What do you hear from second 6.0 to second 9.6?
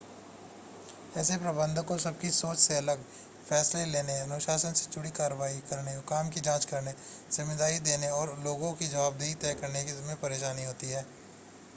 काम की जांच करने ज़िम्मेदारी देने और लोगों की ज़वाबदेही तय